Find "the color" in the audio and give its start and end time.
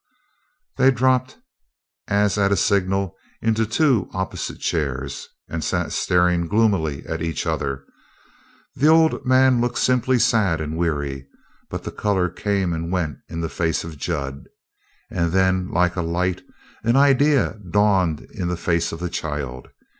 11.83-12.29